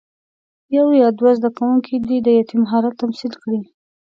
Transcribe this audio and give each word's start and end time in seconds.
یو 0.77 0.87
یا 1.01 1.07
دوه 1.19 1.31
زده 1.37 1.49
کوونکي 1.57 1.93
دې 2.07 2.17
د 2.25 2.27
یتیم 2.39 2.63
حالت 2.71 2.93
تمثیل 3.01 3.33
کړي. 3.41 3.61